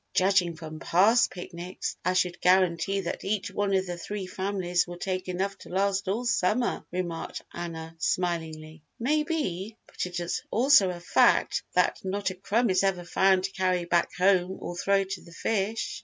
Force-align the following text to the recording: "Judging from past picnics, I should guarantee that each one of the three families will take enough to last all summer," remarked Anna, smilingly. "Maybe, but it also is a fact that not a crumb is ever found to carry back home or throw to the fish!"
"Judging 0.15 0.55
from 0.55 0.79
past 0.79 1.29
picnics, 1.29 1.95
I 2.03 2.13
should 2.13 2.41
guarantee 2.41 3.01
that 3.01 3.23
each 3.23 3.51
one 3.51 3.71
of 3.75 3.85
the 3.85 3.99
three 3.99 4.25
families 4.25 4.87
will 4.87 4.97
take 4.97 5.27
enough 5.27 5.55
to 5.59 5.69
last 5.69 6.07
all 6.07 6.25
summer," 6.25 6.83
remarked 6.91 7.43
Anna, 7.53 7.95
smilingly. 7.99 8.81
"Maybe, 8.99 9.77
but 9.85 10.03
it 10.07 10.19
also 10.49 10.89
is 10.89 10.95
a 10.95 10.99
fact 11.01 11.61
that 11.75 11.99
not 12.03 12.31
a 12.31 12.33
crumb 12.33 12.71
is 12.71 12.81
ever 12.83 13.03
found 13.05 13.43
to 13.43 13.51
carry 13.51 13.85
back 13.85 14.11
home 14.15 14.57
or 14.59 14.75
throw 14.75 15.03
to 15.03 15.21
the 15.21 15.33
fish!" 15.33 15.99